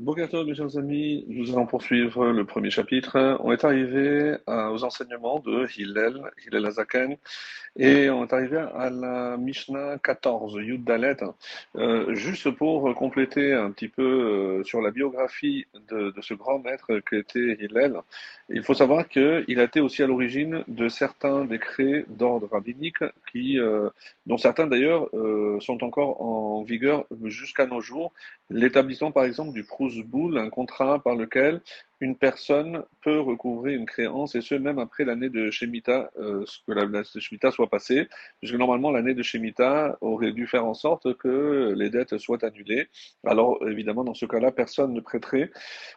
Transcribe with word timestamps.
Bokertov, 0.00 0.44
mes 0.48 0.56
chers 0.56 0.76
amis, 0.76 1.24
nous 1.28 1.52
allons 1.52 1.66
poursuivre 1.66 2.26
le 2.32 2.44
premier 2.44 2.68
chapitre. 2.70 3.38
On 3.38 3.52
est 3.52 3.62
arrivé 3.64 4.34
à- 4.44 4.72
aux 4.72 4.82
enseignements 4.82 5.38
de 5.38 5.68
Hillel, 5.78 6.20
Hillel 6.44 6.66
Azaken, 6.66 7.16
et 7.76 8.10
on 8.10 8.24
est 8.24 8.32
arrivé 8.32 8.58
à 8.58 8.90
la 8.90 9.36
Mishnah 9.36 9.98
14, 10.02 10.54
Yud 10.56 10.82
Dalet. 10.82 11.16
Euh, 11.76 12.12
juste 12.12 12.50
pour 12.50 12.92
compléter 12.96 13.52
un 13.52 13.70
petit 13.70 13.86
peu 13.88 14.02
euh, 14.60 14.64
sur 14.64 14.82
la 14.82 14.90
biographie 14.90 15.66
de, 15.88 16.10
de 16.10 16.20
ce 16.22 16.34
grand 16.34 16.58
maître 16.58 16.98
qu'était 17.08 17.56
Hillel, 17.60 17.94
il 18.50 18.62
faut 18.62 18.74
savoir 18.74 19.08
qu'il 19.08 19.60
a 19.60 19.62
été 19.62 19.80
aussi 19.80 20.02
à 20.02 20.06
l'origine 20.06 20.64
de 20.68 20.88
certains 20.88 21.44
décrets 21.44 22.04
d'ordre 22.08 22.48
rabbinique, 22.50 23.02
qui, 23.30 23.58
euh, 23.58 23.88
dont 24.26 24.38
certains 24.38 24.66
d'ailleurs 24.66 25.08
euh, 25.14 25.58
sont 25.60 25.82
encore 25.84 26.20
en 26.20 26.62
vigueur 26.62 27.06
jusqu'à 27.24 27.66
nos 27.66 27.80
jours. 27.80 28.12
L'établissement, 28.50 29.10
par 29.10 29.24
exemple, 29.24 29.52
du 29.52 29.64
Prousboul, 29.64 30.36
un 30.36 30.50
contrat 30.50 31.02
par 31.02 31.14
lequel 31.16 31.62
une 32.00 32.14
personne 32.14 32.82
peut 33.00 33.18
recouvrer 33.18 33.72
une 33.72 33.86
créance, 33.86 34.34
et 34.34 34.42
ce, 34.42 34.54
même 34.54 34.78
après 34.78 35.04
l'année 35.06 35.30
de 35.30 35.50
Shemitah, 35.50 36.10
euh, 36.18 36.44
que 36.66 36.72
la, 36.72 36.84
la 36.84 37.02
Shemitah 37.04 37.50
soit 37.50 37.70
passée, 37.70 38.06
puisque 38.40 38.56
normalement, 38.56 38.90
l'année 38.90 39.14
de 39.14 39.22
Shemitah 39.22 39.96
aurait 40.02 40.32
dû 40.32 40.46
faire 40.46 40.66
en 40.66 40.74
sorte 40.74 41.16
que 41.16 41.72
les 41.74 41.88
dettes 41.88 42.18
soient 42.18 42.44
annulées. 42.44 42.88
Alors, 43.24 43.66
évidemment, 43.66 44.04
dans 44.04 44.12
ce 44.14 44.26
cas-là, 44.26 44.52
personne 44.52 44.92
ne 44.92 45.00
prêterait. 45.00 45.50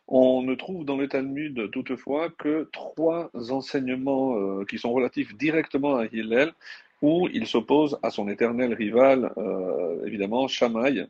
On 0.07 0.41
ne 0.41 0.55
trouve 0.55 0.85
dans 0.85 0.95
le 0.95 1.09
Talmud, 1.09 1.69
toutefois, 1.71 2.29
que 2.29 2.69
trois 2.71 3.29
enseignements 3.49 4.37
euh, 4.37 4.63
qui 4.63 4.77
sont 4.77 4.93
relatifs 4.93 5.35
directement 5.35 5.97
à 5.97 6.05
Hillel, 6.05 6.53
où 7.01 7.27
il 7.31 7.45
s'oppose 7.45 7.99
à 8.01 8.09
son 8.09 8.29
éternel 8.29 8.73
rival, 8.73 9.31
euh, 9.37 10.05
évidemment, 10.05 10.47
Shammai, 10.47 11.07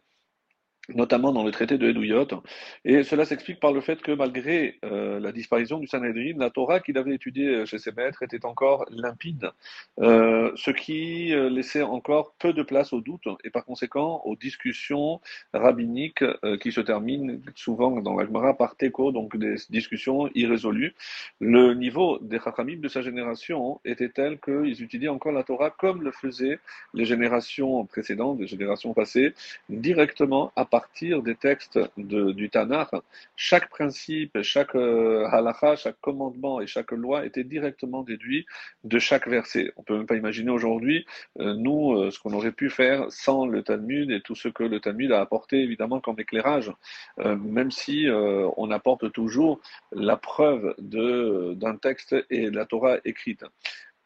notamment 0.89 1.31
dans 1.31 1.43
le 1.43 1.51
traité 1.51 1.77
de 1.77 1.89
Edouyot. 1.89 2.27
Et 2.85 3.03
cela 3.03 3.25
s'explique 3.25 3.59
par 3.59 3.73
le 3.73 3.81
fait 3.81 4.01
que 4.01 4.11
malgré 4.11 4.79
euh, 4.85 5.19
la 5.19 5.31
disparition 5.31 5.79
du 5.79 5.87
Sanhedrin, 5.87 6.33
la 6.37 6.49
Torah 6.49 6.79
qu'il 6.79 6.97
avait 6.97 7.15
étudiée 7.15 7.65
chez 7.65 7.77
ses 7.77 7.91
maîtres 7.91 8.23
était 8.23 8.45
encore 8.45 8.85
limpide, 8.89 9.51
euh, 9.99 10.51
ce 10.55 10.71
qui 10.71 11.33
euh, 11.33 11.49
laissait 11.49 11.81
encore 11.81 12.33
peu 12.39 12.53
de 12.53 12.63
place 12.63 12.93
au 12.93 13.01
doute 13.01 13.27
et 13.43 13.49
par 13.49 13.65
conséquent 13.65 14.21
aux 14.25 14.35
discussions 14.35 15.19
rabbiniques 15.53 16.23
qui 16.61 16.71
se 16.71 16.81
terminent 16.81 17.39
souvent 17.55 18.01
dans 18.01 18.15
la 18.15 18.25
Gemara 18.25 18.55
par 18.55 18.75
Teko, 18.75 19.11
donc 19.11 19.37
des 19.37 19.55
discussions 19.69 20.29
irrésolues. 20.35 20.95
Le 21.39 21.73
niveau 21.73 22.19
des 22.21 22.39
Chachamim 22.39 22.79
de 22.79 22.87
sa 22.87 23.01
génération 23.01 23.79
était 23.85 24.09
tel 24.09 24.39
qu'ils 24.39 24.81
étudiaient 24.81 25.07
encore 25.09 25.31
la 25.31 25.43
Torah 25.43 25.69
comme 25.69 26.01
le 26.01 26.11
faisaient 26.11 26.59
les 26.93 27.05
générations 27.05 27.85
précédentes, 27.85 28.39
les 28.39 28.47
générations 28.47 28.93
passées, 28.93 29.33
directement 29.69 30.51
à 30.55 30.65
partir 30.77 31.23
des 31.23 31.33
textes 31.35 31.79
du 31.97 32.51
Tanakh. 32.51 32.91
Chaque 33.35 33.67
principe, 33.67 34.39
chaque 34.43 34.75
euh, 34.75 35.25
halakha, 35.25 35.75
chaque 35.75 35.99
commandement 36.01 36.61
et 36.61 36.67
chaque 36.67 36.91
loi 36.91 37.25
était 37.25 37.43
directement 37.43 38.03
déduit 38.03 38.45
de 38.83 38.99
chaque 38.99 39.27
verset. 39.27 39.73
On 39.77 39.81
peut 39.81 39.97
même 39.97 40.05
pas 40.05 40.17
imaginer 40.17 40.51
aujourd'hui, 40.51 41.07
euh, 41.39 41.55
nous, 41.55 41.95
euh, 41.95 42.11
ce 42.11 42.19
qu'on 42.19 42.33
aurait 42.33 42.51
pu 42.51 42.69
faire 42.69 43.07
sans 43.09 43.47
le 43.47 43.63
Talmud 43.63 44.11
et 44.11 44.21
tout 44.21 44.35
ce 44.35 44.49
que 44.49 44.61
le 44.61 44.79
Talmud 44.79 45.11
a 45.11 45.19
apporté 45.19 45.63
évidemment 45.63 45.99
comme 45.99 46.19
éclairage, 46.19 46.71
même 47.57 47.71
si 47.71 48.07
on 48.57 48.69
apporte 48.71 49.11
toujours 49.11 49.59
la 49.91 50.17
preuve 50.17 50.75
d'un 50.77 51.75
texte 51.77 52.15
et 52.29 52.51
de 52.51 52.55
la 52.55 52.65
Torah 52.65 52.97
écrite. 53.03 53.43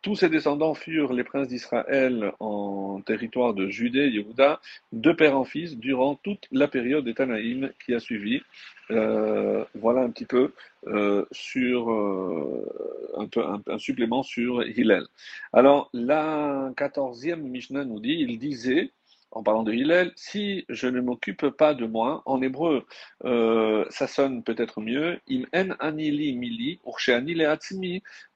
Tous 0.01 0.15
ses 0.15 0.29
descendants 0.29 0.73
furent 0.73 1.13
les 1.13 1.23
princes 1.23 1.47
d'Israël 1.47 2.31
en 2.39 3.01
territoire 3.01 3.53
de 3.53 3.67
Judée, 3.69 4.07
Yehuda, 4.07 4.59
de 4.93 5.11
père 5.11 5.37
en 5.37 5.43
fils, 5.43 5.77
durant 5.77 6.15
toute 6.15 6.47
la 6.51 6.67
période 6.67 7.05
des 7.05 7.13
Tanaïm 7.13 7.71
qui 7.85 7.93
a 7.93 7.99
suivi. 7.99 8.41
Euh, 8.89 9.63
voilà 9.75 10.01
un 10.01 10.09
petit 10.09 10.25
peu 10.25 10.53
euh, 10.87 11.25
sur 11.31 11.91
euh, 11.91 13.13
un, 13.15 13.27
peu, 13.27 13.45
un, 13.45 13.61
un 13.67 13.77
supplément 13.77 14.23
sur 14.23 14.63
Hillel. 14.63 15.05
Alors, 15.53 15.89
la 15.93 16.71
quatorzième 16.75 17.43
Mishnah 17.43 17.85
nous 17.85 17.99
dit, 17.99 18.17
il 18.27 18.39
disait, 18.39 18.89
en 19.31 19.43
parlant 19.43 19.63
de 19.63 19.73
Hillel, 19.73 20.11
si 20.15 20.65
je 20.69 20.87
ne 20.87 21.01
m'occupe 21.01 21.47
pas 21.49 21.73
de 21.73 21.85
moi, 21.85 22.21
en 22.25 22.41
hébreu, 22.41 22.85
euh, 23.25 23.85
ça 23.89 24.07
sonne 24.07 24.43
peut-être 24.43 24.81
mieux, 24.81 25.19
im 25.29 25.43
en 25.53 25.71
ani 25.79 26.11
li 26.11 26.35
mili, 26.35 26.79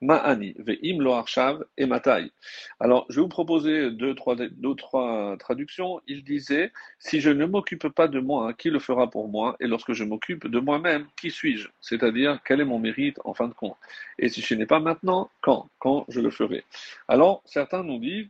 ve'im 0.02 1.02
lo 1.02 1.14
arshav 1.14 1.64
et 1.78 1.86
matai. 1.86 2.32
Alors, 2.80 3.06
je 3.10 3.16
vais 3.16 3.22
vous 3.22 3.28
proposer 3.28 3.92
deux, 3.92 4.16
trois, 4.16 4.36
deux, 4.36 4.76
trois 4.76 5.36
traductions. 5.38 6.02
Il 6.08 6.24
disait, 6.24 6.72
si 7.00 7.20
je 7.22 7.30
ne 7.30 7.46
m'occupe 7.46 7.90
pas 7.90 8.08
de 8.08 8.20
moi, 8.20 8.54
qui 8.54 8.70
le 8.70 8.80
fera 8.80 9.10
pour 9.10 9.28
moi? 9.28 9.56
Et 9.60 9.68
lorsque 9.68 9.94
je 9.94 10.04
m'occupe 10.04 10.48
de 10.48 10.60
moi-même, 10.60 11.08
qui 11.20 11.32
suis-je? 11.32 11.68
C'est-à-dire, 11.82 12.40
quel 12.46 12.62
est 12.62 12.66
mon 12.66 12.80
mérite 12.80 13.20
en 13.26 13.34
fin 13.34 13.48
de 13.48 13.54
compte? 13.54 13.78
Et 14.18 14.30
si 14.30 14.42
ce 14.42 14.54
n'est 14.54 14.66
pas 14.66 14.80
maintenant, 14.80 15.30
quand? 15.42 15.70
Quand 15.80 16.06
je 16.10 16.22
le 16.22 16.30
ferai? 16.30 16.64
Alors, 17.08 17.42
certains 17.46 17.84
nous 17.84 18.00
disent, 18.00 18.28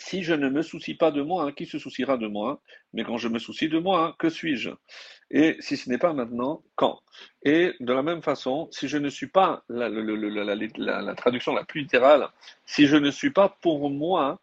si 0.00 0.22
je 0.22 0.34
ne 0.34 0.48
me 0.48 0.62
soucie 0.62 0.94
pas 0.94 1.10
de 1.10 1.22
moi, 1.22 1.52
qui 1.52 1.66
se 1.66 1.78
souciera 1.78 2.16
de 2.16 2.26
moi 2.26 2.60
Mais 2.92 3.04
quand 3.04 3.18
je 3.18 3.28
me 3.28 3.38
soucie 3.38 3.68
de 3.68 3.78
moi, 3.78 4.16
que 4.18 4.30
suis-je? 4.30 4.70
Et 5.30 5.56
si 5.60 5.76
ce 5.76 5.88
n'est 5.88 5.98
pas 5.98 6.12
maintenant, 6.12 6.62
quand? 6.74 7.00
Et 7.44 7.74
de 7.80 7.92
la 7.92 8.02
même 8.02 8.22
façon, 8.22 8.68
si 8.72 8.88
je 8.88 8.98
ne 8.98 9.08
suis 9.08 9.28
pas, 9.28 9.62
la, 9.68 9.88
la 9.88 11.14
traduction 11.14 11.54
la 11.54 11.64
plus 11.64 11.82
littérale, 11.82 12.28
si 12.66 12.86
je 12.86 12.96
ne 12.96 13.10
suis 13.10 13.30
pas 13.30 13.56
pour 13.60 13.90
moi, 13.90 14.40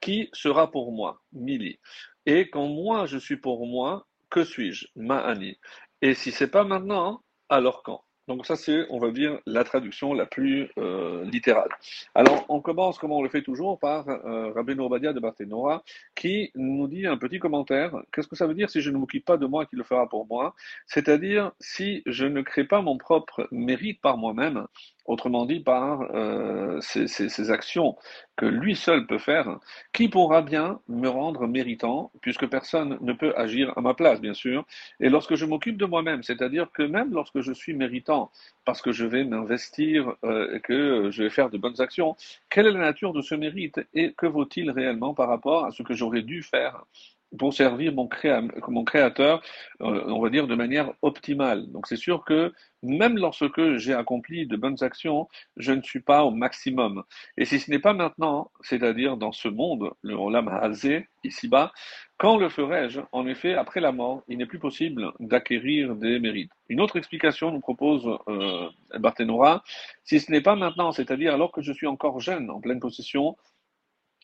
qui 0.00 0.28
sera 0.32 0.70
pour 0.70 0.92
moi? 0.92 1.20
Mili. 1.32 1.78
Et 2.26 2.50
quand 2.50 2.66
moi 2.66 3.06
je 3.06 3.18
suis 3.18 3.36
pour 3.36 3.66
moi, 3.66 4.06
que 4.30 4.44
suis-je? 4.44 4.86
Ma'ani. 4.96 5.58
Et 6.02 6.14
si 6.14 6.30
c'est 6.32 6.50
pas 6.50 6.64
maintenant, 6.64 7.22
alors 7.48 7.82
quand? 7.82 8.04
Donc 8.28 8.44
ça, 8.44 8.56
c'est, 8.56 8.86
on 8.90 8.98
va 8.98 9.10
dire, 9.10 9.40
la 9.46 9.64
traduction 9.64 10.12
la 10.12 10.26
plus 10.26 10.68
euh, 10.76 11.24
littérale. 11.24 11.70
Alors, 12.14 12.44
on 12.50 12.60
commence, 12.60 12.98
comme 12.98 13.10
on 13.10 13.22
le 13.22 13.30
fait 13.30 13.40
toujours, 13.40 13.78
par 13.78 14.06
euh, 14.08 14.52
Rabbeinu 14.52 14.82
Obadia 14.82 15.14
de 15.14 15.18
Barthénora, 15.18 15.82
qui 16.14 16.52
nous 16.54 16.86
dit 16.88 17.06
un 17.06 17.16
petit 17.16 17.38
commentaire. 17.38 17.96
Qu'est-ce 18.12 18.28
que 18.28 18.36
ça 18.36 18.46
veut 18.46 18.54
dire 18.54 18.68
si 18.68 18.82
je 18.82 18.90
ne 18.90 18.98
m'occupe 18.98 19.24
pas 19.24 19.38
de 19.38 19.46
moi, 19.46 19.64
qui 19.64 19.76
le 19.76 19.82
fera 19.82 20.06
pour 20.08 20.26
moi? 20.26 20.54
C'est-à-dire, 20.86 21.52
si 21.58 22.02
je 22.04 22.26
ne 22.26 22.42
crée 22.42 22.64
pas 22.64 22.82
mon 22.82 22.98
propre 22.98 23.48
mérite 23.50 24.02
par 24.02 24.18
moi-même, 24.18 24.66
autrement 25.08 25.46
dit 25.46 25.60
par 25.60 26.02
euh, 26.14 26.80
ces, 26.80 27.50
actions 27.50 27.96
que 28.36 28.46
lui 28.46 28.76
seul 28.76 29.06
peut 29.06 29.18
faire, 29.18 29.58
qui 29.92 30.08
pourra 30.08 30.42
bien 30.42 30.80
me 30.86 31.08
rendre 31.08 31.46
méritant, 31.46 32.12
puisque 32.20 32.46
personne 32.46 32.98
ne 33.00 33.12
peut 33.12 33.34
agir 33.36 33.72
à 33.76 33.80
ma 33.80 33.94
place, 33.94 34.20
bien 34.20 34.34
sûr. 34.34 34.64
Et 35.00 35.08
lorsque 35.08 35.34
je 35.34 35.44
m'occupe 35.44 35.76
de 35.76 35.86
moi-même, 35.86 36.22
c'est-à-dire 36.22 36.70
que 36.72 36.82
même 36.82 37.12
lorsque 37.12 37.40
je 37.40 37.52
suis 37.52 37.74
méritant, 37.74 38.30
parce 38.64 38.82
que 38.82 38.92
je 38.92 39.06
vais 39.06 39.24
m'investir 39.24 40.14
euh, 40.24 40.54
et 40.54 40.60
que 40.60 41.10
je 41.10 41.24
vais 41.24 41.30
faire 41.30 41.50
de 41.50 41.58
bonnes 41.58 41.80
actions, 41.80 42.14
quelle 42.50 42.66
est 42.66 42.72
la 42.72 42.80
nature 42.80 43.12
de 43.12 43.22
ce 43.22 43.34
mérite 43.34 43.80
et 43.94 44.12
que 44.12 44.26
vaut-il 44.26 44.70
réellement 44.70 45.14
par 45.14 45.28
rapport 45.28 45.64
à 45.64 45.70
ce 45.70 45.82
que 45.82 45.94
j'aurais 45.94 46.22
dû 46.22 46.42
faire? 46.42 46.84
Pour 47.36 47.52
servir 47.52 47.92
mon, 47.92 48.06
créa, 48.06 48.42
mon 48.68 48.84
créateur, 48.84 49.42
euh, 49.82 50.04
on 50.06 50.20
va 50.20 50.30
dire, 50.30 50.46
de 50.46 50.54
manière 50.54 50.92
optimale. 51.02 51.70
Donc 51.72 51.86
c'est 51.86 51.96
sûr 51.96 52.24
que 52.24 52.52
même 52.82 53.18
lorsque 53.18 53.76
j'ai 53.76 53.92
accompli 53.92 54.46
de 54.46 54.56
bonnes 54.56 54.82
actions, 54.82 55.28
je 55.56 55.72
ne 55.72 55.82
suis 55.82 56.00
pas 56.00 56.24
au 56.24 56.30
maximum. 56.30 57.02
Et 57.36 57.44
si 57.44 57.58
ce 57.58 57.70
n'est 57.70 57.78
pas 57.78 57.92
maintenant, 57.92 58.50
c'est-à-dire 58.60 59.16
dans 59.16 59.32
ce 59.32 59.48
monde, 59.48 59.90
le 60.02 60.14
Olam 60.14 60.48
Hazé, 60.48 61.08
ici-bas, 61.24 61.72
quand 62.16 62.36
le 62.36 62.48
ferai-je? 62.48 63.00
En 63.12 63.26
effet, 63.26 63.54
après 63.54 63.80
la 63.80 63.92
mort, 63.92 64.22
il 64.28 64.38
n'est 64.38 64.46
plus 64.46 64.58
possible 64.58 65.12
d'acquérir 65.20 65.94
des 65.96 66.18
mérites. 66.18 66.52
Une 66.68 66.80
autre 66.80 66.96
explication 66.96 67.52
nous 67.52 67.60
propose 67.60 68.08
euh, 68.28 68.68
Barthénora, 68.98 69.62
si 70.04 70.18
ce 70.18 70.30
n'est 70.32 70.40
pas 70.40 70.56
maintenant, 70.56 70.92
c'est-à-dire 70.92 71.34
alors 71.34 71.52
que 71.52 71.62
je 71.62 71.72
suis 71.72 71.86
encore 71.86 72.20
jeune, 72.20 72.50
en 72.50 72.60
pleine 72.60 72.80
possession 72.80 73.36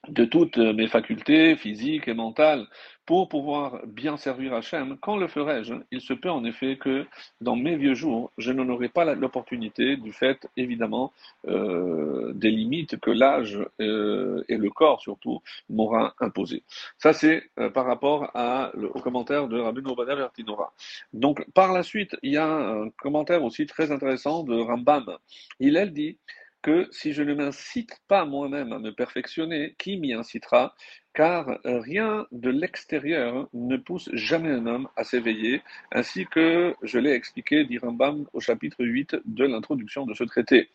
de 0.08 0.24
toutes 0.24 0.58
mes 0.58 0.88
facultés 0.88 1.56
physiques 1.56 2.08
et 2.08 2.14
mentales 2.14 2.66
pour 3.06 3.28
pouvoir 3.28 3.80
bien 3.86 4.16
servir 4.16 4.54
Hachem, 4.54 4.96
quand 5.00 5.16
le 5.16 5.28
ferai-je? 5.28 5.74
Il 5.90 6.00
se 6.00 6.14
peut 6.14 6.30
en 6.30 6.44
effet 6.44 6.76
que 6.76 7.06
dans 7.40 7.56
mes 7.56 7.76
vieux 7.76 7.94
jours, 7.94 8.32
je 8.38 8.50
n'en 8.52 8.68
aurai 8.68 8.88
pas 8.88 9.04
l'opportunité 9.14 9.96
du 9.96 10.12
fait, 10.12 10.46
évidemment, 10.56 11.12
euh, 11.46 12.32
des 12.34 12.50
limites 12.50 12.98
que 13.00 13.10
l'âge 13.10 13.58
euh, 13.80 14.42
et 14.48 14.56
le 14.56 14.70
corps 14.70 15.00
surtout 15.00 15.42
m'aura 15.68 16.14
imposé. 16.20 16.62
Ça, 16.98 17.12
c'est 17.12 17.42
euh, 17.58 17.68
par 17.68 17.84
rapport 17.84 18.30
à, 18.34 18.70
le, 18.74 18.88
au 18.88 19.00
commentaire 19.00 19.48
de 19.48 19.58
Rabbi 19.60 19.82
Obadiah 19.84 20.16
Vertinora. 20.16 20.72
Donc, 21.12 21.44
par 21.52 21.72
la 21.72 21.82
suite, 21.82 22.16
il 22.22 22.32
y 22.32 22.38
a 22.38 22.46
un 22.46 22.88
commentaire 22.90 23.44
aussi 23.44 23.66
très 23.66 23.92
intéressant 23.92 24.44
de 24.44 24.54
Rambam. 24.54 25.16
Il, 25.60 25.76
elle 25.76 25.92
dit 25.92 26.16
que 26.64 26.88
si 26.90 27.12
je 27.12 27.22
ne 27.22 27.34
m'incite 27.34 28.00
pas 28.08 28.24
moi-même 28.24 28.72
à 28.72 28.78
me 28.78 28.90
perfectionner, 28.90 29.74
qui 29.78 29.98
m'y 29.98 30.14
incitera? 30.14 30.74
Car 31.12 31.60
rien 31.62 32.26
de 32.32 32.48
l'extérieur 32.48 33.48
ne 33.52 33.76
pousse 33.76 34.08
jamais 34.14 34.48
un 34.48 34.66
homme 34.66 34.88
à 34.96 35.04
s'éveiller, 35.04 35.60
ainsi 35.92 36.24
que 36.26 36.74
je 36.82 36.98
l'ai 36.98 37.12
expliqué, 37.12 37.64
dit 37.64 37.76
Rambam, 37.76 38.26
au 38.32 38.40
chapitre 38.40 38.82
8 38.82 39.16
de 39.26 39.44
l'introduction 39.44 40.06
de 40.06 40.14
ce 40.14 40.24
traité, 40.24 40.70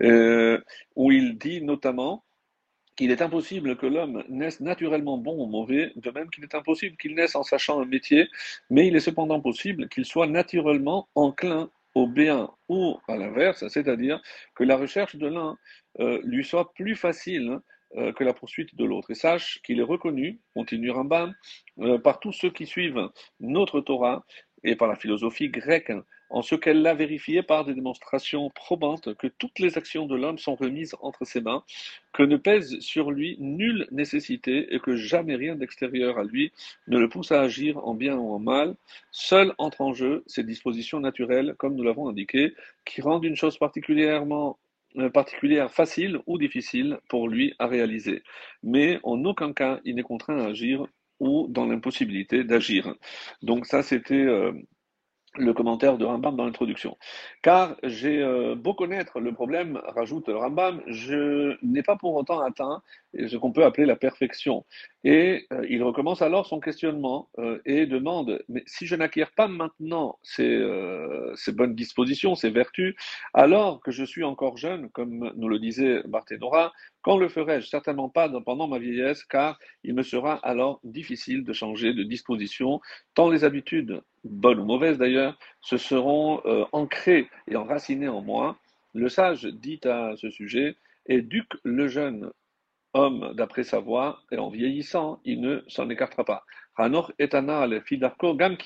euh, 0.00 0.60
où 0.94 1.10
il 1.10 1.36
dit 1.36 1.60
notamment 1.62 2.24
qu'il 2.94 3.10
est 3.10 3.20
impossible 3.20 3.76
que 3.76 3.86
l'homme 3.86 4.22
naisse 4.28 4.60
naturellement 4.60 5.18
bon 5.18 5.42
ou 5.42 5.46
mauvais, 5.46 5.90
de 5.96 6.10
même 6.12 6.30
qu'il 6.30 6.44
est 6.44 6.54
impossible 6.54 6.96
qu'il 6.96 7.16
naisse 7.16 7.34
en 7.34 7.42
sachant 7.42 7.80
un 7.80 7.86
métier, 7.86 8.28
mais 8.70 8.86
il 8.86 8.94
est 8.94 9.00
cependant 9.00 9.40
possible 9.40 9.88
qu'il 9.88 10.04
soit 10.04 10.28
naturellement 10.28 11.08
enclin 11.16 11.70
au 11.94 12.06
bien 12.06 12.50
ou 12.68 12.98
à 13.08 13.16
l'inverse, 13.16 13.66
c'est-à-dire 13.68 14.20
que 14.54 14.64
la 14.64 14.76
recherche 14.76 15.16
de 15.16 15.26
l'un 15.26 15.56
euh, 16.00 16.20
lui 16.24 16.44
soit 16.44 16.72
plus 16.74 16.96
facile 16.96 17.60
euh, 17.96 18.12
que 18.12 18.24
la 18.24 18.34
poursuite 18.34 18.74
de 18.74 18.84
l'autre. 18.84 19.12
Et 19.12 19.14
sache 19.14 19.60
qu'il 19.62 19.78
est 19.78 19.84
reconnu, 19.84 20.40
continue 20.54 20.90
Rambam, 20.90 21.32
euh, 21.78 21.98
par 21.98 22.18
tous 22.18 22.32
ceux 22.32 22.50
qui 22.50 22.66
suivent 22.66 23.08
notre 23.38 23.80
Torah 23.80 24.24
et 24.64 24.74
par 24.74 24.88
la 24.88 24.96
philosophie 24.96 25.48
grecque 25.48 25.92
en 26.30 26.42
ce 26.42 26.54
qu'elle 26.54 26.82
l'a 26.82 26.94
vérifié 26.94 27.42
par 27.42 27.64
des 27.64 27.74
démonstrations 27.74 28.50
probantes 28.50 29.14
que 29.14 29.26
toutes 29.26 29.58
les 29.58 29.78
actions 29.78 30.06
de 30.06 30.16
l'homme 30.16 30.38
sont 30.38 30.54
remises 30.54 30.94
entre 31.00 31.24
ses 31.24 31.40
mains, 31.40 31.64
que 32.12 32.22
ne 32.22 32.36
pèse 32.36 32.78
sur 32.80 33.10
lui 33.10 33.36
nulle 33.38 33.86
nécessité 33.90 34.74
et 34.74 34.80
que 34.80 34.96
jamais 34.96 35.36
rien 35.36 35.54
d'extérieur 35.54 36.18
à 36.18 36.24
lui 36.24 36.52
ne 36.88 36.98
le 36.98 37.08
pousse 37.08 37.32
à 37.32 37.40
agir 37.40 37.78
en 37.86 37.94
bien 37.94 38.16
ou 38.16 38.32
en 38.32 38.38
mal. 38.38 38.76
Seul 39.10 39.54
entre 39.58 39.80
en 39.80 39.92
jeu 39.92 40.24
ses 40.26 40.44
dispositions 40.44 41.00
naturelles, 41.00 41.54
comme 41.58 41.74
nous 41.74 41.84
l'avons 41.84 42.08
indiqué, 42.08 42.54
qui 42.84 43.00
rendent 43.00 43.24
une 43.24 43.36
chose 43.36 43.58
particulièrement 43.58 44.58
euh, 44.96 45.10
particulière 45.10 45.72
facile 45.72 46.20
ou 46.26 46.38
difficile 46.38 46.98
pour 47.08 47.28
lui 47.28 47.54
à 47.58 47.66
réaliser. 47.66 48.22
Mais 48.62 49.00
en 49.02 49.24
aucun 49.24 49.52
cas 49.52 49.80
il 49.84 49.96
n'est 49.96 50.02
contraint 50.02 50.38
à 50.38 50.46
agir 50.46 50.86
ou 51.20 51.46
dans 51.48 51.66
l'impossibilité 51.66 52.44
d'agir. 52.44 52.94
Donc 53.42 53.66
ça, 53.66 53.82
c'était 53.82 54.14
euh, 54.14 54.52
le 55.36 55.52
commentaire 55.52 55.98
de 55.98 56.04
Rambam 56.04 56.36
dans 56.36 56.44
l'introduction. 56.44 56.96
Car 57.42 57.76
j'ai 57.82 58.22
euh, 58.22 58.54
beau 58.54 58.74
connaître 58.74 59.20
le 59.20 59.32
problème, 59.32 59.80
rajoute 59.84 60.26
Rambam, 60.28 60.82
je 60.86 61.56
n'ai 61.62 61.82
pas 61.82 61.96
pour 61.96 62.14
autant 62.14 62.40
atteint 62.40 62.82
ce 63.14 63.36
qu'on 63.36 63.52
peut 63.52 63.64
appeler 63.64 63.86
la 63.86 63.96
perfection. 63.96 64.64
Et 65.02 65.46
euh, 65.52 65.66
il 65.68 65.82
recommence 65.82 66.22
alors 66.22 66.46
son 66.46 66.60
questionnement 66.60 67.28
euh, 67.38 67.60
et 67.66 67.86
demande, 67.86 68.42
mais 68.48 68.62
si 68.66 68.86
je 68.86 68.96
n'acquiers 68.96 69.26
pas 69.36 69.48
maintenant 69.48 70.18
ces, 70.22 70.62
bonnes 71.52 71.74
dispositions, 71.74 72.34
ces 72.34 72.50
vertus, 72.50 72.94
alors 73.32 73.80
que 73.80 73.90
je 73.90 74.04
suis 74.04 74.24
encore 74.24 74.56
jeune, 74.56 74.88
comme 74.90 75.32
nous 75.36 75.48
le 75.48 75.58
disait 75.58 76.02
Barthénora, 76.06 76.72
quand 77.02 77.18
le 77.18 77.28
ferai-je? 77.28 77.66
Certainement 77.66 78.08
pas 78.08 78.28
pendant 78.44 78.66
ma 78.66 78.78
vieillesse, 78.78 79.24
car 79.24 79.58
il 79.82 79.94
me 79.94 80.02
sera 80.02 80.34
alors 80.36 80.80
difficile 80.84 81.44
de 81.44 81.52
changer 81.52 81.92
de 81.92 82.02
disposition, 82.02 82.80
tant 83.14 83.28
les 83.28 83.44
habitudes, 83.44 84.00
bonnes 84.24 84.60
ou 84.60 84.64
mauvaises 84.64 84.98
d'ailleurs, 84.98 85.38
se 85.60 85.76
seront 85.76 86.40
euh, 86.46 86.64
ancrées 86.72 87.28
et 87.48 87.56
enracinées 87.56 88.08
en 88.08 88.22
moi. 88.22 88.58
Le 88.94 89.08
sage 89.08 89.44
dit 89.44 89.80
à 89.84 90.14
ce 90.16 90.30
sujet, 90.30 90.76
éduque 91.06 91.54
le 91.62 91.88
jeune 91.88 92.30
homme 92.94 93.32
d'après 93.34 93.64
sa 93.64 93.80
voix, 93.80 94.20
et 94.30 94.38
en 94.38 94.48
vieillissant, 94.48 95.20
il 95.24 95.40
ne 95.40 95.62
s'en 95.66 95.90
écartera 95.90 96.24
pas. 96.24 96.44
Hanor 96.76 97.12
etana 97.18 97.66
le 97.66 97.82
gam 98.34 98.56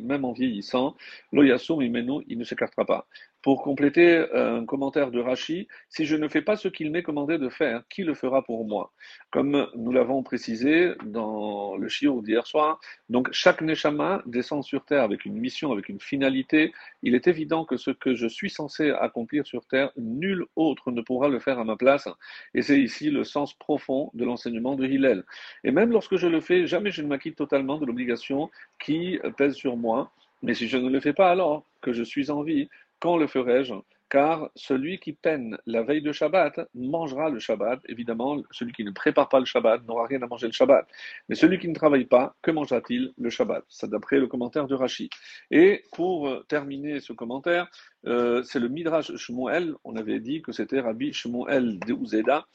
même 0.00 0.24
en 0.24 0.32
vieillissant, 0.32 0.96
loyasum 1.32 1.82
imenu, 1.82 2.24
il 2.28 2.38
ne 2.38 2.44
s'écartera 2.44 2.84
pas. 2.84 3.06
Pour 3.44 3.60
compléter 3.60 4.24
euh, 4.34 4.60
un 4.60 4.64
commentaire 4.64 5.10
de 5.10 5.20
Rachi, 5.20 5.68
si 5.90 6.06
je 6.06 6.16
ne 6.16 6.28
fais 6.28 6.40
pas 6.40 6.56
ce 6.56 6.66
qu'il 6.68 6.90
m'est 6.90 7.02
commandé 7.02 7.36
de 7.36 7.50
faire, 7.50 7.82
qui 7.90 8.02
le 8.02 8.14
fera 8.14 8.40
pour 8.42 8.66
moi? 8.66 8.90
Comme 9.30 9.68
nous 9.76 9.92
l'avons 9.92 10.22
précisé 10.22 10.92
dans 11.04 11.76
le 11.76 11.86
shiur 11.88 12.22
d'hier 12.22 12.46
soir, 12.46 12.80
donc 13.10 13.30
chaque 13.32 13.60
neshama 13.60 14.22
descend 14.24 14.64
sur 14.64 14.86
terre 14.86 15.02
avec 15.02 15.26
une 15.26 15.36
mission, 15.36 15.72
avec 15.72 15.90
une 15.90 16.00
finalité. 16.00 16.72
Il 17.02 17.14
est 17.14 17.26
évident 17.26 17.66
que 17.66 17.76
ce 17.76 17.90
que 17.90 18.14
je 18.14 18.26
suis 18.26 18.48
censé 18.48 18.92
accomplir 18.92 19.46
sur 19.46 19.66
terre, 19.66 19.90
nul 19.98 20.46
autre 20.56 20.90
ne 20.90 21.02
pourra 21.02 21.28
le 21.28 21.38
faire 21.38 21.58
à 21.58 21.64
ma 21.64 21.76
place. 21.76 22.08
Et 22.54 22.62
c'est 22.62 22.80
ici 22.80 23.10
le 23.10 23.24
sens 23.24 23.52
profond 23.52 24.10
de 24.14 24.24
l'enseignement 24.24 24.74
de 24.74 24.86
Hillel. 24.86 25.22
Et 25.64 25.70
même 25.70 25.90
lorsque 25.90 26.16
je 26.16 26.28
le 26.28 26.40
fais, 26.40 26.66
jamais 26.66 26.92
je 26.92 27.02
ne 27.02 27.08
m'acquitte 27.08 27.36
totalement 27.36 27.76
de 27.76 27.84
l'obligation 27.84 28.50
qui 28.82 29.18
pèse 29.36 29.52
sur 29.52 29.76
moi. 29.76 30.12
Mais 30.42 30.54
si 30.54 30.66
je 30.68 30.76
ne 30.76 30.90
le 30.90 31.00
fais 31.00 31.14
pas 31.14 31.30
alors 31.30 31.64
que 31.80 31.92
je 31.92 32.02
suis 32.02 32.30
en 32.30 32.42
vie, 32.42 32.68
quand 33.04 33.18
le 33.18 33.26
ferai-je? 33.26 33.74
Car 34.08 34.48
celui 34.56 34.98
qui 34.98 35.12
peine 35.12 35.58
la 35.66 35.82
veille 35.82 36.00
de 36.00 36.10
Shabbat 36.10 36.58
mangera 36.74 37.28
le 37.28 37.38
Shabbat. 37.38 37.80
Évidemment, 37.86 38.42
celui 38.50 38.72
qui 38.72 38.82
ne 38.82 38.92
prépare 38.92 39.28
pas 39.28 39.40
le 39.40 39.44
Shabbat 39.44 39.84
n'aura 39.84 40.06
rien 40.06 40.22
à 40.22 40.26
manger 40.26 40.46
le 40.46 40.54
Shabbat. 40.54 40.86
Mais 41.28 41.34
celui 41.34 41.58
qui 41.58 41.68
ne 41.68 41.74
travaille 41.74 42.06
pas, 42.06 42.34
que 42.40 42.50
mangera-t-il 42.50 43.12
le 43.18 43.28
Shabbat? 43.28 43.62
C'est 43.68 43.90
d'après 43.90 44.18
le 44.18 44.26
commentaire 44.26 44.66
de 44.66 44.74
Rashi. 44.74 45.10
Et 45.50 45.84
pour 45.92 46.28
euh, 46.28 46.46
terminer 46.48 47.00
ce 47.00 47.12
commentaire, 47.12 47.68
euh, 48.06 48.42
c'est 48.42 48.58
le 48.58 48.70
Midrash 48.70 49.14
Shmuel. 49.16 49.74
On 49.84 49.96
avait 49.96 50.20
dit 50.20 50.40
que 50.40 50.52
c'était 50.52 50.80
Rabbi 50.80 51.12
Shmuel 51.12 51.78
de 51.80 51.92
Uzeda 51.92 52.46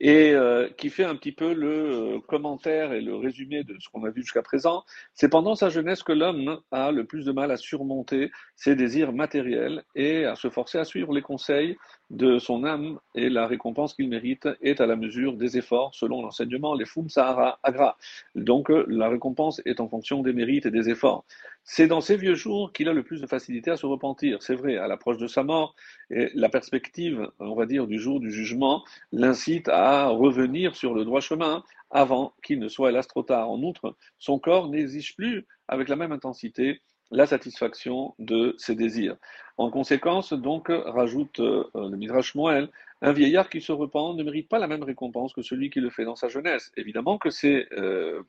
et 0.00 0.32
euh, 0.32 0.68
qui 0.76 0.90
fait 0.90 1.04
un 1.04 1.16
petit 1.16 1.32
peu 1.32 1.52
le 1.52 2.16
euh, 2.16 2.20
commentaire 2.20 2.92
et 2.92 3.00
le 3.00 3.16
résumé 3.16 3.64
de 3.64 3.76
ce 3.78 3.88
qu'on 3.88 4.04
a 4.04 4.10
vu 4.10 4.22
jusqu'à 4.22 4.42
présent. 4.42 4.84
C'est 5.14 5.28
pendant 5.28 5.54
sa 5.54 5.68
jeunesse 5.68 6.02
que 6.02 6.12
l'homme 6.12 6.60
a 6.70 6.92
le 6.92 7.04
plus 7.04 7.24
de 7.24 7.32
mal 7.32 7.50
à 7.50 7.56
surmonter 7.56 8.30
ses 8.56 8.76
désirs 8.76 9.12
matériels 9.12 9.84
et 9.94 10.24
à 10.24 10.36
se 10.36 10.50
forcer 10.50 10.78
à 10.78 10.84
suivre 10.84 11.12
les 11.12 11.22
conseils 11.22 11.76
de 12.10 12.38
son 12.38 12.64
âme 12.64 12.98
et 13.14 13.28
la 13.28 13.46
récompense 13.46 13.94
qu'il 13.94 14.08
mérite 14.08 14.48
est 14.60 14.80
à 14.80 14.86
la 14.86 14.96
mesure 14.96 15.34
des 15.34 15.56
efforts 15.56 15.94
selon 15.94 16.22
l'enseignement, 16.22 16.74
les 16.74 16.84
Fum 16.84 17.08
Sahara 17.08 17.58
Agra. 17.62 17.96
Donc 18.34 18.70
euh, 18.70 18.84
la 18.88 19.08
récompense 19.08 19.62
est 19.64 19.80
en 19.80 19.88
fonction 19.88 20.22
des 20.22 20.32
mérites 20.32 20.66
et 20.66 20.70
des 20.70 20.90
efforts. 20.90 21.24
C'est 21.72 21.86
dans 21.86 22.00
ces 22.00 22.16
vieux 22.16 22.34
jours 22.34 22.72
qu'il 22.72 22.88
a 22.88 22.92
le 22.92 23.04
plus 23.04 23.20
de 23.20 23.28
facilité 23.28 23.70
à 23.70 23.76
se 23.76 23.86
repentir. 23.86 24.42
C'est 24.42 24.56
vrai, 24.56 24.76
à 24.76 24.88
l'approche 24.88 25.18
de 25.18 25.28
sa 25.28 25.44
mort, 25.44 25.76
et 26.10 26.28
la 26.34 26.48
perspective, 26.48 27.30
on 27.38 27.54
va 27.54 27.64
dire, 27.64 27.86
du 27.86 28.00
jour 28.00 28.18
du 28.18 28.32
jugement 28.32 28.82
l'incite 29.12 29.68
à 29.68 30.08
revenir 30.08 30.74
sur 30.74 30.94
le 30.94 31.04
droit 31.04 31.20
chemin 31.20 31.62
avant 31.92 32.34
qu'il 32.42 32.58
ne 32.58 32.66
soit 32.66 32.90
hélas 32.90 33.06
trop 33.06 33.22
tard. 33.22 33.48
En 33.48 33.62
outre, 33.62 33.94
son 34.18 34.40
corps 34.40 34.68
n'exige 34.68 35.14
plus 35.14 35.46
avec 35.68 35.88
la 35.88 35.94
même 35.94 36.10
intensité 36.10 36.80
la 37.12 37.26
satisfaction 37.26 38.16
de 38.18 38.56
ses 38.58 38.74
désirs. 38.74 39.16
En 39.56 39.70
conséquence, 39.70 40.32
donc, 40.32 40.70
rajoute 40.70 41.38
euh, 41.38 41.64
le 41.74 41.96
Midrash 41.96 42.34
Moël, 42.34 42.68
un 43.00 43.12
vieillard 43.12 43.48
qui 43.48 43.60
se 43.60 43.70
repent 43.70 44.16
ne 44.16 44.24
mérite 44.24 44.48
pas 44.48 44.58
la 44.58 44.66
même 44.66 44.82
récompense 44.82 45.32
que 45.32 45.42
celui 45.42 45.70
qui 45.70 45.78
le 45.78 45.90
fait 45.90 46.04
dans 46.04 46.16
sa 46.16 46.28
jeunesse. 46.28 46.72
Évidemment 46.76 47.16
que 47.16 47.30
c'est 47.30 47.68
euh, 47.72 48.22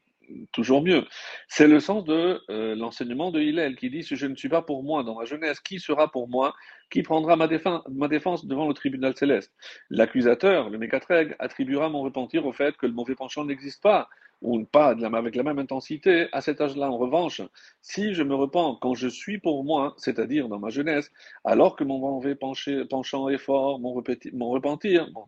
toujours 0.51 0.81
mieux. 0.83 1.05
C'est 1.47 1.67
le 1.67 1.79
sens 1.79 2.03
de 2.03 2.41
euh, 2.49 2.75
l'enseignement 2.75 3.31
de 3.31 3.39
Hillel 3.39 3.75
qui 3.75 3.89
dit 3.89 4.03
si 4.03 4.15
je 4.15 4.27
ne 4.27 4.35
suis 4.35 4.49
pas 4.49 4.61
pour 4.61 4.83
moi 4.83 5.03
dans 5.03 5.15
ma 5.15 5.25
jeunesse, 5.25 5.59
qui 5.59 5.79
sera 5.79 6.11
pour 6.11 6.27
moi 6.29 6.53
Qui 6.89 7.03
prendra 7.03 7.35
ma, 7.35 7.47
défense, 7.47 8.45
devant 8.45 8.67
le 8.67 8.73
tribunal 8.73 9.15
céleste? 9.15 9.53
L'accusateur, 9.89 10.69
le 10.69 10.77
Mécatreg, 10.77 11.35
attribuera 11.39 11.89
mon 11.89 12.01
repentir 12.01 12.45
au 12.45 12.53
fait 12.53 12.75
que 12.77 12.85
le 12.85 12.93
mauvais 12.93 13.15
penchant 13.15 13.45
n'existe 13.45 13.81
pas 13.81 14.09
ou 14.41 14.65
pas 14.65 14.95
avec 15.13 15.35
la 15.35 15.43
même 15.43 15.59
intensité 15.59 16.27
à 16.31 16.41
cet 16.41 16.61
âge-là. 16.61 16.89
En 16.89 16.97
revanche, 16.97 17.41
si 17.81 18.13
je 18.13 18.23
me 18.23 18.33
repens 18.33 18.75
quand 18.81 18.95
je 18.95 19.07
suis 19.07 19.37
pour 19.37 19.63
moi, 19.63 19.93
c'est-à-dire 19.97 20.47
dans 20.49 20.59
ma 20.59 20.69
jeunesse, 20.69 21.11
alors 21.45 21.75
que 21.75 21.83
mon 21.83 21.99
mauvais 21.99 22.35
penchant 22.35 23.29
est 23.29 23.37
fort, 23.37 23.79
mon, 23.79 23.93
repentir, 23.93 25.07
mon 25.13 25.27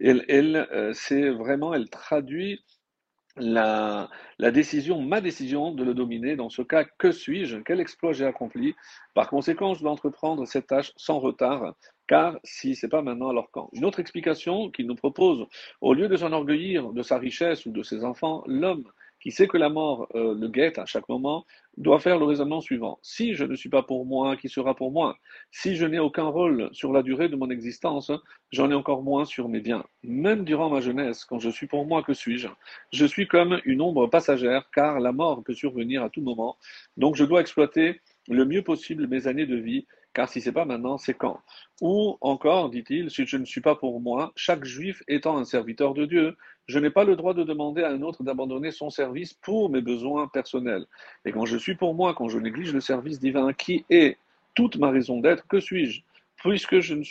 elle, 0.00 0.24
elle 0.28 0.68
euh, 0.72 0.92
c'est 0.94 1.28
vraiment, 1.28 1.74
elle 1.74 1.90
traduit 1.90 2.60
la, 3.36 4.08
décision, 4.38 5.00
ma 5.00 5.20
décision 5.20 5.72
de 5.72 5.84
le 5.84 5.94
dominer. 5.94 6.36
Dans 6.36 6.50
ce 6.50 6.62
cas, 6.62 6.84
que 6.84 7.12
suis-je? 7.12 7.58
Quel 7.58 7.80
exploit 7.80 8.12
j'ai 8.12 8.26
accompli? 8.26 8.74
Par 9.14 9.28
conséquent, 9.28 9.74
je 9.74 9.80
dois 9.80 9.92
entreprendre 9.92 10.46
cette 10.46 10.66
tâche 10.66 10.92
sans 10.96 11.18
retard, 11.18 11.74
car 12.06 12.38
si 12.44 12.74
c'est 12.74 12.88
pas 12.88 13.02
maintenant, 13.02 13.28
alors 13.28 13.50
quand? 13.50 13.68
Une 13.72 13.84
autre 13.84 14.00
explication 14.00 14.70
qu'il 14.70 14.86
nous 14.86 14.96
propose, 14.96 15.46
au 15.80 15.94
lieu 15.94 16.08
de 16.08 16.16
s'enorgueillir 16.16 16.92
de 16.92 17.02
sa 17.02 17.18
richesse 17.18 17.66
ou 17.66 17.70
de 17.70 17.82
ses 17.82 18.04
enfants, 18.04 18.42
l'homme 18.46 18.84
qui 19.20 19.30
sait 19.30 19.46
que 19.46 19.56
la 19.56 19.68
mort 19.68 20.08
euh, 20.14 20.34
le 20.34 20.48
guette 20.48 20.78
à 20.78 20.86
chaque 20.86 21.08
moment, 21.08 21.44
doit 21.76 22.00
faire 22.00 22.18
le 22.18 22.24
raisonnement 22.24 22.60
suivant. 22.60 22.98
Si 23.02 23.34
je 23.34 23.44
ne 23.44 23.54
suis 23.54 23.68
pas 23.68 23.82
pour 23.82 24.04
moi, 24.04 24.36
qui 24.36 24.48
sera 24.48 24.74
pour 24.74 24.92
moi? 24.92 25.16
Si 25.50 25.76
je 25.76 25.86
n'ai 25.86 25.98
aucun 25.98 26.24
rôle 26.24 26.68
sur 26.72 26.92
la 26.92 27.02
durée 27.02 27.28
de 27.28 27.36
mon 27.36 27.48
existence, 27.48 28.12
j'en 28.50 28.70
ai 28.70 28.74
encore 28.74 29.02
moins 29.02 29.24
sur 29.24 29.48
mes 29.48 29.60
biens. 29.60 29.84
Même 30.02 30.44
durant 30.44 30.68
ma 30.68 30.80
jeunesse, 30.80 31.24
quand 31.24 31.38
je 31.38 31.48
suis 31.48 31.66
pour 31.66 31.86
moi, 31.86 32.02
que 32.02 32.12
suis-je? 32.12 32.48
Je 32.92 33.06
suis 33.06 33.26
comme 33.26 33.60
une 33.64 33.80
ombre 33.80 34.08
passagère, 34.08 34.68
car 34.74 35.00
la 35.00 35.12
mort 35.12 35.42
peut 35.42 35.54
survenir 35.54 36.02
à 36.02 36.10
tout 36.10 36.22
moment. 36.22 36.56
Donc 36.96 37.16
je 37.16 37.24
dois 37.24 37.40
exploiter 37.40 38.00
le 38.28 38.44
mieux 38.44 38.62
possible 38.62 39.06
mes 39.06 39.26
années 39.26 39.46
de 39.46 39.56
vie 39.56 39.86
car 40.12 40.28
si 40.28 40.40
c'est 40.40 40.52
pas 40.52 40.64
maintenant, 40.64 40.98
c'est 40.98 41.14
quand 41.14 41.40
Ou 41.80 42.18
encore, 42.20 42.70
dit-il, 42.70 43.10
si 43.10 43.26
je 43.26 43.36
ne 43.36 43.44
suis 43.44 43.60
pas 43.60 43.76
pour 43.76 44.00
moi, 44.00 44.32
chaque 44.36 44.64
juif 44.64 45.02
étant 45.08 45.36
un 45.36 45.44
serviteur 45.44 45.94
de 45.94 46.04
Dieu, 46.04 46.36
je 46.66 46.78
n'ai 46.78 46.90
pas 46.90 47.04
le 47.04 47.16
droit 47.16 47.34
de 47.34 47.44
demander 47.44 47.82
à 47.82 47.90
un 47.90 48.02
autre 48.02 48.22
d'abandonner 48.22 48.70
son 48.70 48.90
service 48.90 49.34
pour 49.34 49.70
mes 49.70 49.80
besoins 49.80 50.28
personnels. 50.28 50.86
Et 51.24 51.32
quand 51.32 51.46
je 51.46 51.56
suis 51.56 51.74
pour 51.74 51.94
moi, 51.94 52.14
quand 52.14 52.28
je 52.28 52.38
néglige 52.38 52.72
le 52.72 52.80
service 52.80 53.20
divin 53.20 53.52
qui 53.52 53.84
est 53.90 54.18
toute 54.54 54.76
ma 54.76 54.90
raison 54.90 55.20
d'être, 55.20 55.46
que 55.46 55.60
suis-je? 55.60 56.02
Puisque 56.36 56.80
je 56.80 56.94
ne 56.94 57.02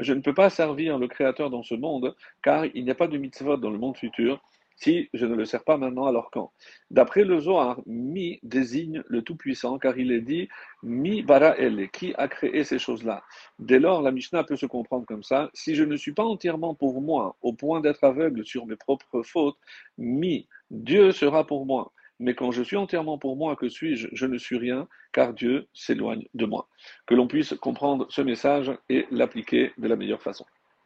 je 0.00 0.12
ne 0.12 0.20
peux 0.20 0.34
pas 0.34 0.50
servir 0.50 0.98
le 0.98 1.08
Créateur 1.08 1.50
dans 1.50 1.62
ce 1.62 1.74
monde, 1.74 2.14
car 2.42 2.66
il 2.66 2.84
n'y 2.84 2.90
a 2.90 2.94
pas 2.94 3.08
de 3.08 3.16
mitzvot 3.16 3.56
dans 3.56 3.70
le 3.70 3.78
monde 3.78 3.96
futur, 3.96 4.42
Si 4.76 5.08
je 5.14 5.24
ne 5.24 5.34
le 5.34 5.46
sers 5.46 5.64
pas 5.64 5.78
maintenant, 5.78 6.06
alors 6.06 6.30
quand 6.30 6.52
D'après 6.90 7.24
le 7.24 7.40
Zohar, 7.40 7.80
Mi 7.86 8.38
désigne 8.42 9.02
le 9.06 9.22
Tout-Puissant, 9.22 9.78
car 9.78 9.98
il 9.98 10.12
est 10.12 10.20
dit 10.20 10.48
Mi 10.82 11.22
bara 11.22 11.56
elle, 11.56 11.90
qui 11.90 12.14
a 12.16 12.28
créé 12.28 12.62
ces 12.62 12.78
choses-là. 12.78 13.24
Dès 13.58 13.78
lors, 13.78 14.02
la 14.02 14.12
Mishnah 14.12 14.44
peut 14.44 14.56
se 14.56 14.66
comprendre 14.66 15.06
comme 15.06 15.22
ça. 15.22 15.50
Si 15.54 15.74
je 15.74 15.82
ne 15.82 15.96
suis 15.96 16.12
pas 16.12 16.24
entièrement 16.24 16.74
pour 16.74 17.00
moi, 17.00 17.36
au 17.40 17.54
point 17.54 17.80
d'être 17.80 18.04
aveugle 18.04 18.44
sur 18.44 18.66
mes 18.66 18.76
propres 18.76 19.22
fautes, 19.22 19.58
Mi, 19.98 20.46
Dieu 20.70 21.12
sera 21.12 21.46
pour 21.46 21.64
moi. 21.64 21.92
Mais 22.18 22.34
quand 22.34 22.50
je 22.50 22.62
suis 22.62 22.76
entièrement 22.76 23.18
pour 23.18 23.36
moi, 23.36 23.56
que 23.56 23.68
suis-je? 23.68 24.08
Je 24.12 24.26
ne 24.26 24.38
suis 24.38 24.56
rien, 24.56 24.88
car 25.12 25.34
Dieu 25.34 25.68
s'éloigne 25.74 26.26
de 26.34 26.46
moi. 26.46 26.68
Que 27.06 27.14
l'on 27.14 27.26
puisse 27.26 27.54
comprendre 27.54 28.06
ce 28.10 28.22
message 28.22 28.72
et 28.88 29.06
l'appliquer 29.10 29.72
de 29.78 29.88
la 29.88 29.96
meilleure 29.96 30.22
façon. 30.22 30.46